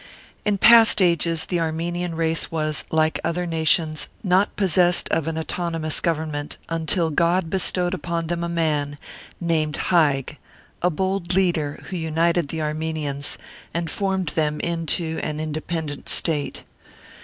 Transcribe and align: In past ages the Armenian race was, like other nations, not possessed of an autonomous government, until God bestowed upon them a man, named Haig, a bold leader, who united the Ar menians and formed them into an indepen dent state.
In 0.45 0.57
past 0.57 0.99
ages 0.99 1.45
the 1.45 1.59
Armenian 1.59 2.15
race 2.15 2.49
was, 2.51 2.85
like 2.89 3.19
other 3.23 3.45
nations, 3.45 4.07
not 4.23 4.55
possessed 4.55 5.07
of 5.09 5.27
an 5.27 5.37
autonomous 5.37 5.99
government, 5.99 6.57
until 6.69 7.11
God 7.11 7.51
bestowed 7.51 7.93
upon 7.93 8.25
them 8.25 8.43
a 8.43 8.49
man, 8.49 8.97
named 9.39 9.77
Haig, 9.93 10.39
a 10.81 10.89
bold 10.89 11.35
leader, 11.35 11.79
who 11.89 11.97
united 11.97 12.47
the 12.47 12.61
Ar 12.61 12.73
menians 12.73 13.37
and 13.75 13.91
formed 13.91 14.29
them 14.29 14.59
into 14.61 15.19
an 15.21 15.37
indepen 15.37 15.85
dent 15.85 16.09
state. 16.09 16.63